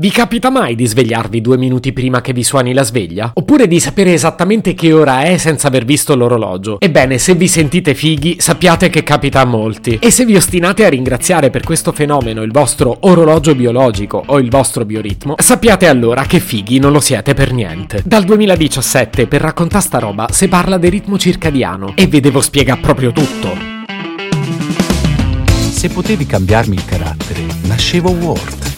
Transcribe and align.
Vi 0.00 0.10
capita 0.10 0.48
mai 0.48 0.76
di 0.76 0.86
svegliarvi 0.86 1.40
due 1.40 1.56
minuti 1.56 1.92
prima 1.92 2.20
che 2.20 2.32
vi 2.32 2.44
suoni 2.44 2.72
la 2.72 2.84
sveglia? 2.84 3.32
Oppure 3.34 3.66
di 3.66 3.80
sapere 3.80 4.12
esattamente 4.12 4.72
che 4.72 4.92
ora 4.92 5.22
è 5.22 5.38
senza 5.38 5.66
aver 5.66 5.84
visto 5.84 6.14
l'orologio? 6.14 6.78
Ebbene, 6.78 7.18
se 7.18 7.34
vi 7.34 7.48
sentite 7.48 7.94
fighi, 7.94 8.36
sappiate 8.38 8.90
che 8.90 9.02
capita 9.02 9.40
a 9.40 9.44
molti. 9.44 9.98
E 10.00 10.12
se 10.12 10.24
vi 10.24 10.36
ostinate 10.36 10.84
a 10.84 10.88
ringraziare 10.88 11.50
per 11.50 11.64
questo 11.64 11.90
fenomeno 11.90 12.44
il 12.44 12.52
vostro 12.52 12.96
orologio 13.00 13.56
biologico 13.56 14.22
o 14.24 14.38
il 14.38 14.50
vostro 14.50 14.84
bioritmo, 14.84 15.34
sappiate 15.36 15.88
allora 15.88 16.26
che 16.26 16.38
fighi 16.38 16.78
non 16.78 16.92
lo 16.92 17.00
siete 17.00 17.34
per 17.34 17.52
niente. 17.52 18.00
Dal 18.04 18.22
2017, 18.22 19.26
per 19.26 19.40
raccontare 19.40 19.82
sta 19.82 19.98
roba, 19.98 20.28
si 20.30 20.46
parla 20.46 20.78
del 20.78 20.92
ritmo 20.92 21.18
circadiano 21.18 21.94
e 21.96 22.06
vi 22.06 22.20
devo 22.20 22.40
spiegare 22.40 22.80
proprio 22.80 23.10
tutto. 23.10 23.52
Se 25.72 25.88
potevi 25.88 26.24
cambiarmi 26.24 26.76
il 26.76 26.84
carattere, 26.84 27.44
nascevo 27.62 28.10
Ward. 28.10 28.77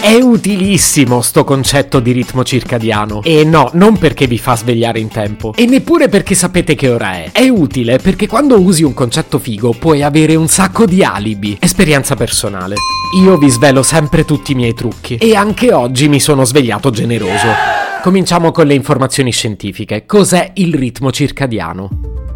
È 0.00 0.14
utilissimo 0.14 1.20
sto 1.22 1.42
concetto 1.42 1.98
di 1.98 2.12
ritmo 2.12 2.44
circadiano. 2.44 3.20
E 3.24 3.42
no, 3.42 3.70
non 3.74 3.98
perché 3.98 4.28
vi 4.28 4.38
fa 4.38 4.54
svegliare 4.54 5.00
in 5.00 5.08
tempo. 5.08 5.52
E 5.56 5.66
neppure 5.66 6.08
perché 6.08 6.36
sapete 6.36 6.76
che 6.76 6.88
ora 6.88 7.14
è. 7.14 7.30
È 7.32 7.48
utile 7.48 7.98
perché 7.98 8.28
quando 8.28 8.60
usi 8.60 8.84
un 8.84 8.94
concetto 8.94 9.40
figo 9.40 9.72
puoi 9.72 10.04
avere 10.04 10.36
un 10.36 10.46
sacco 10.46 10.86
di 10.86 11.02
alibi. 11.02 11.56
Esperienza 11.60 12.14
personale. 12.14 12.76
Io 13.20 13.36
vi 13.36 13.48
svelo 13.48 13.82
sempre 13.82 14.24
tutti 14.24 14.52
i 14.52 14.54
miei 14.54 14.72
trucchi. 14.72 15.16
E 15.16 15.34
anche 15.34 15.72
oggi 15.72 16.08
mi 16.08 16.20
sono 16.20 16.44
svegliato 16.44 16.90
generoso. 16.90 17.48
Cominciamo 18.00 18.52
con 18.52 18.68
le 18.68 18.74
informazioni 18.74 19.32
scientifiche. 19.32 20.06
Cos'è 20.06 20.52
il 20.54 20.74
ritmo 20.74 21.10
circadiano? 21.10 22.27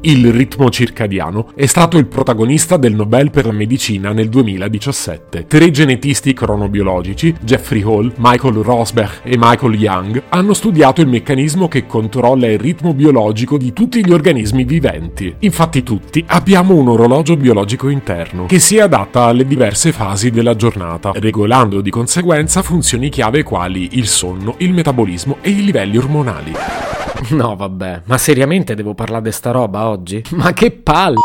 Il 0.00 0.30
ritmo 0.32 0.70
circadiano 0.70 1.50
è 1.56 1.66
stato 1.66 1.98
il 1.98 2.06
protagonista 2.06 2.76
del 2.76 2.94
Nobel 2.94 3.32
per 3.32 3.46
la 3.46 3.52
medicina 3.52 4.12
nel 4.12 4.28
2017. 4.28 5.46
Tre 5.48 5.70
genetisti 5.72 6.32
cronobiologici, 6.32 7.34
Jeffrey 7.40 7.82
Hall, 7.82 8.12
Michael 8.18 8.54
Rosberg 8.62 9.22
e 9.24 9.36
Michael 9.36 9.74
Young, 9.74 10.22
hanno 10.28 10.54
studiato 10.54 11.00
il 11.00 11.08
meccanismo 11.08 11.66
che 11.66 11.84
controlla 11.86 12.46
il 12.46 12.60
ritmo 12.60 12.94
biologico 12.94 13.58
di 13.58 13.72
tutti 13.72 14.04
gli 14.06 14.12
organismi 14.12 14.62
viventi. 14.62 15.34
Infatti 15.40 15.82
tutti 15.82 16.24
abbiamo 16.28 16.76
un 16.76 16.86
orologio 16.86 17.36
biologico 17.36 17.88
interno 17.88 18.46
che 18.46 18.60
si 18.60 18.78
adatta 18.78 19.24
alle 19.24 19.44
diverse 19.44 19.90
fasi 19.90 20.30
della 20.30 20.54
giornata, 20.54 21.10
regolando 21.16 21.80
di 21.80 21.90
conseguenza 21.90 22.62
funzioni 22.62 23.08
chiave 23.08 23.42
quali 23.42 23.88
il 23.92 24.06
sonno, 24.06 24.54
il 24.58 24.72
metabolismo 24.72 25.38
e 25.40 25.50
i 25.50 25.64
livelli 25.64 25.96
ormonali. 25.96 26.52
No, 27.30 27.56
vabbè, 27.56 28.02
ma 28.04 28.16
seriamente 28.16 28.74
devo 28.74 28.94
parlare 28.94 29.24
di 29.24 29.32
sta 29.32 29.50
roba 29.50 29.88
oggi? 29.88 30.22
Ma 30.30 30.52
che 30.52 30.70
palle! 30.70 31.16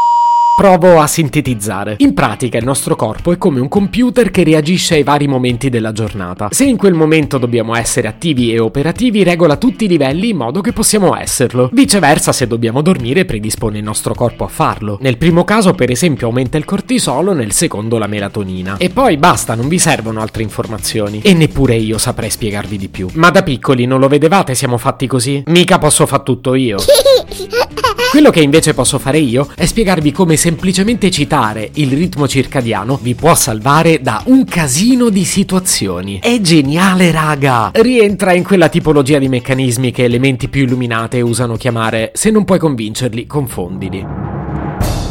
Provo 0.56 1.00
a 1.00 1.08
sintetizzare. 1.08 1.96
In 1.98 2.14
pratica 2.14 2.60
il 2.60 2.64
nostro 2.64 2.96
corpo 2.96 3.32
è 3.32 3.40
come 3.40 3.60
un 3.60 3.68
computer 3.68 4.30
che 4.30 4.44
reagisce 4.44 4.94
ai 4.94 5.02
vari 5.02 5.28
momenti 5.28 5.68
della 5.68 5.92
giornata. 5.92 6.50
Se 6.52 6.64
in 6.64 6.78
quel 6.78 6.94
momento 6.94 7.40
dobbiamo 7.40 7.76
essere 7.76 8.08
attivi 8.08 8.54
e 8.54 8.60
operativi, 8.60 9.24
regola 9.24 9.58
tutti 9.58 9.86
i 9.86 9.88
livelli 9.88 10.30
in 10.30 10.38
modo 10.38 10.62
che 10.62 10.72
possiamo 10.72 11.18
esserlo. 11.18 11.72
Viceversa, 11.74 12.32
se 12.32 12.46
dobbiamo 12.46 12.84
dormire, 12.84 13.26
predispone 13.26 13.80
il 13.80 13.84
nostro 13.84 14.14
corpo 14.14 14.44
a 14.44 14.48
farlo. 14.48 15.00
Nel 15.02 15.18
primo 15.18 15.44
caso, 15.44 15.74
per 15.74 15.90
esempio, 15.90 16.28
aumenta 16.28 16.56
il 16.58 16.66
cortisolo, 16.66 17.34
nel 17.34 17.52
secondo 17.52 17.98
la 17.98 18.06
melatonina. 18.06 18.78
E 18.78 18.92
poi 18.92 19.18
basta, 19.18 19.56
non 19.56 19.68
vi 19.68 19.80
servono 19.80 20.22
altre 20.22 20.44
informazioni. 20.44 21.22
E 21.24 21.34
neppure 21.34 21.76
io 21.78 21.98
saprei 21.98 22.30
spiegarvi 22.30 22.78
di 22.78 22.90
più. 22.90 23.10
Ma 23.14 23.32
da 23.32 23.42
piccoli 23.42 23.88
non 23.88 24.00
lo 24.00 24.08
vedevate 24.08 24.54
siamo 24.54 24.78
fatti 24.78 25.08
così? 25.08 25.42
Mica 25.48 25.80
posso 25.80 26.06
far 26.06 26.22
tutto 26.22 26.54
io. 26.54 26.78
Quello 28.12 28.30
che 28.30 28.42
invece 28.42 28.74
posso 28.74 29.00
fare 29.00 29.18
io 29.18 29.48
è 29.56 29.66
spiegarvi 29.66 30.12
come 30.12 30.36
semplicemente 30.36 31.10
citare 31.10 31.72
il 31.74 31.92
ritmo 31.92 32.28
circadiano 32.28 33.00
vi 33.02 33.16
può 33.16 33.34
salvare 33.34 34.02
da 34.02 34.22
un 34.26 34.46
casino 34.46 35.10
di 35.10 35.26
situazioni. 35.26 36.20
È 36.22 36.40
geniale, 36.40 37.12
raga! 37.12 37.72
Rientra 37.74 38.34
in 38.34 38.44
quella 38.44 38.70
tipologia 38.70 39.18
di 39.18 39.30
meccanismi 39.30 39.92
che 39.92 40.04
elementi 40.04 40.48
più 40.48 40.64
illuminate 40.64 41.22
usano 41.22 41.56
chiamare 41.56 42.12
se 42.14 42.30
non 42.30 42.46
puoi 42.46 42.60
convincerli, 42.60 43.26
confondili. 43.26 44.06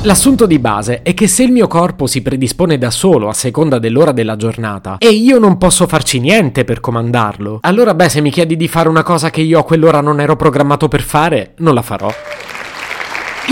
L'assunto 0.05 0.47
di 0.47 0.59
base 0.59 1.03
è 1.03 1.15
che 1.15 1.29
se 1.29 1.45
il 1.45 1.53
mio 1.53 1.69
corpo 1.69 2.09
si 2.09 2.23
predispone 2.23 2.77
da 2.77 2.91
solo 2.91 3.29
a 3.29 3.33
seconda 3.33 3.79
dell'ora 3.79 4.11
della 4.11 4.35
giornata 4.35 4.97
e 4.99 5.11
io 5.11 5.39
non 5.39 5.59
posso 5.59 5.87
farci 5.87 6.19
niente 6.19 6.65
per 6.65 6.81
comandarlo, 6.81 7.61
allora 7.63 7.95
beh 7.95 8.09
se 8.09 8.21
mi 8.21 8.33
chiedi 8.33 8.57
di 8.57 8.67
fare 8.67 8.89
una 8.89 9.05
cosa 9.05 9.31
che 9.31 9.43
io 9.43 9.61
a 9.61 9.65
quell'ora 9.65 10.01
non 10.01 10.19
ero 10.19 10.35
programmato 10.35 10.89
per 10.89 11.03
fare, 11.03 11.55
non 11.59 11.75
la 11.75 11.83
farò. 11.83 12.13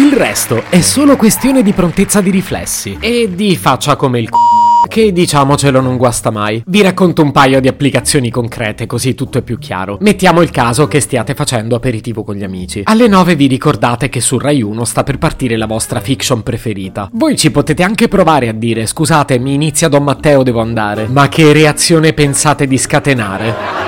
Il 0.00 0.15
resto 0.15 0.65
è 0.71 0.81
solo 0.81 1.15
questione 1.16 1.62
di 1.62 1.75
prontezza 1.75 2.22
di 2.22 2.31
riflessi 2.31 2.97
e 2.99 3.28
di 3.34 3.55
faccia 3.55 3.97
come 3.97 4.19
il 4.19 4.31
c***o, 4.31 4.88
che 4.88 5.12
diciamocelo 5.12 5.78
non 5.83 5.99
guasta 5.99 6.31
mai. 6.31 6.62
Vi 6.65 6.81
racconto 6.81 7.21
un 7.21 7.33
paio 7.33 7.61
di 7.61 7.69
applicazioni 7.69 8.31
concrete 8.31 8.87
così 8.87 9.15
tutto 9.15 9.37
è 9.37 9.43
più 9.43 9.59
chiaro. 9.59 9.99
Mettiamo 10.00 10.41
il 10.41 10.50
caso 10.50 10.88
che 10.88 11.00
stiate 11.00 11.34
facendo 11.34 11.77
aperitivo 11.77 12.25
con 12.25 12.34
gli 12.34 12.43
amici. 12.43 12.81
Alle 12.84 13.09
9 13.09 13.34
vi 13.34 13.47
ricordate 13.47 14.09
che 14.09 14.22
su 14.22 14.38
Rai 14.38 14.62
1 14.62 14.87
sta 14.87 15.03
per 15.03 15.19
partire 15.19 15.59
la 15.59 15.66
vostra 15.66 16.00
fiction 16.00 16.43
preferita. 16.43 17.11
Voi 17.12 17.37
ci 17.37 17.50
potete 17.50 17.82
anche 17.82 18.09
provare 18.09 18.49
a 18.49 18.55
dire 18.55 18.87
scusate 18.87 19.38
mi 19.38 19.53
inizia 19.53 19.88
Don 19.88 20.05
Matteo 20.05 20.43
devo 20.43 20.62
andare. 20.62 21.09
Ma 21.09 21.28
che 21.28 21.53
reazione 21.53 22.15
pensate 22.15 22.67
di 22.67 22.78
scatenare? 22.78 23.80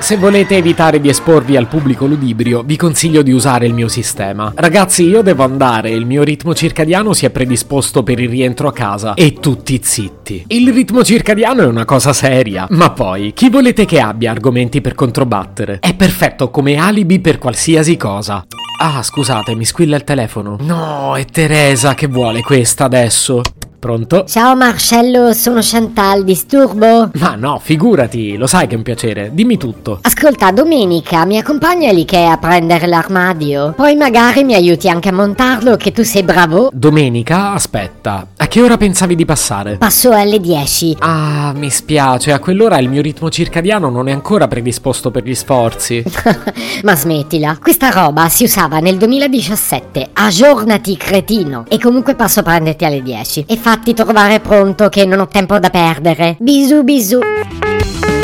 Se 0.00 0.16
volete 0.16 0.56
evitare 0.56 0.98
di 0.98 1.08
esporvi 1.08 1.56
al 1.56 1.68
pubblico 1.68 2.06
ludibrio, 2.06 2.62
vi 2.62 2.76
consiglio 2.76 3.22
di 3.22 3.32
usare 3.32 3.66
il 3.66 3.74
mio 3.74 3.86
sistema. 3.86 4.50
Ragazzi, 4.56 5.04
io 5.04 5.22
devo 5.22 5.44
andare, 5.44 5.90
il 5.90 6.06
mio 6.06 6.24
ritmo 6.24 6.54
circadiano 6.54 7.12
si 7.12 7.26
è 7.26 7.30
predisposto 7.30 8.02
per 8.02 8.18
il 8.18 8.28
rientro 8.28 8.66
a 8.66 8.72
casa 8.72 9.14
e 9.14 9.34
tutti 9.34 9.78
zitti. 9.80 10.46
Il 10.48 10.72
ritmo 10.72 11.04
circadiano 11.04 11.62
è 11.62 11.66
una 11.66 11.84
cosa 11.84 12.12
seria, 12.12 12.66
ma 12.70 12.90
poi, 12.90 13.32
chi 13.34 13.50
volete 13.50 13.84
che 13.84 14.00
abbia 14.00 14.30
argomenti 14.32 14.80
per 14.80 14.94
controbattere? 14.94 15.78
È 15.80 15.94
perfetto 15.94 16.50
come 16.50 16.76
alibi 16.76 17.20
per 17.20 17.38
qualsiasi 17.38 17.96
cosa. 17.96 18.44
Ah, 18.80 19.02
scusate, 19.02 19.54
mi 19.54 19.66
squilla 19.66 19.96
il 19.96 20.04
telefono. 20.04 20.56
No, 20.60 21.14
è 21.14 21.26
Teresa 21.26 21.94
che 21.94 22.06
vuole 22.06 22.40
questa 22.40 22.84
adesso. 22.84 23.42
Pronto? 23.80 24.24
Ciao 24.26 24.54
Marcello, 24.54 25.32
sono 25.32 25.60
Chantal, 25.62 26.22
disturbo? 26.22 27.10
Ma 27.14 27.34
no, 27.34 27.58
figurati, 27.58 28.36
lo 28.36 28.46
sai 28.46 28.66
che 28.66 28.74
è 28.74 28.76
un 28.76 28.82
piacere. 28.82 29.30
Dimmi 29.32 29.56
tutto. 29.56 30.00
Ascolta, 30.02 30.50
domenica 30.50 31.24
mi 31.24 31.38
accompagni 31.38 31.88
all'Ikea 31.88 32.32
a 32.32 32.36
prendere 32.36 32.86
l'armadio. 32.86 33.72
Poi 33.74 33.94
magari 33.94 34.44
mi 34.44 34.52
aiuti 34.52 34.90
anche 34.90 35.08
a 35.08 35.12
montarlo, 35.12 35.76
che 35.76 35.92
tu 35.92 36.02
sei 36.02 36.22
bravo. 36.22 36.68
Domenica? 36.74 37.52
Aspetta, 37.52 38.26
che 38.50 38.60
ora 38.60 38.76
pensavi 38.76 39.14
di 39.14 39.24
passare? 39.24 39.76
Passo 39.76 40.10
alle 40.10 40.40
10. 40.40 40.96
Ah, 40.98 41.52
mi 41.54 41.70
spiace, 41.70 42.32
a 42.32 42.40
quell'ora 42.40 42.78
il 42.78 42.88
mio 42.88 43.00
ritmo 43.00 43.30
circadiano 43.30 43.90
non 43.90 44.08
è 44.08 44.12
ancora 44.12 44.48
predisposto 44.48 45.12
per 45.12 45.22
gli 45.22 45.36
sforzi. 45.36 46.02
Ma 46.82 46.96
smettila, 46.96 47.58
questa 47.62 47.90
roba 47.90 48.28
si 48.28 48.42
usava 48.42 48.80
nel 48.80 48.96
2017. 48.96 50.08
Aggiornati, 50.14 50.96
cretino. 50.96 51.64
E 51.68 51.78
comunque 51.78 52.16
passo 52.16 52.40
a 52.40 52.42
prenderti 52.42 52.84
alle 52.84 53.02
10. 53.02 53.44
E 53.46 53.56
fatti 53.56 53.94
trovare 53.94 54.40
pronto 54.40 54.88
che 54.88 55.04
non 55.04 55.20
ho 55.20 55.28
tempo 55.28 55.56
da 55.60 55.70
perdere. 55.70 56.36
Bisu 56.40 56.82
bisu. 56.82 57.20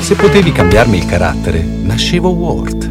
Se 0.00 0.16
potevi 0.16 0.50
cambiarmi 0.50 0.96
il 0.96 1.06
carattere, 1.06 1.60
nascevo 1.62 2.30
Ward. 2.30 2.90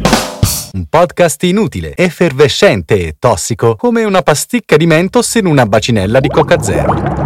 Un 0.72 0.84
podcast 0.88 1.42
inutile, 1.42 1.94
effervescente 1.96 2.98
e 2.98 3.16
tossico, 3.18 3.76
come 3.76 4.04
una 4.04 4.22
pasticca 4.22 4.76
di 4.76 4.86
mentos 4.86 5.34
in 5.34 5.46
una 5.46 5.64
bacinella 5.64 6.20
di 6.20 6.28
Coca 6.28 6.62
Zero. 6.62 7.25